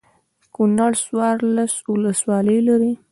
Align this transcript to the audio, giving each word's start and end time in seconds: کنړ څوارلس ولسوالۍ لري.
کنړ 0.55 0.91
څوارلس 1.05 1.73
ولسوالۍ 1.91 2.59
لري. 2.67 2.93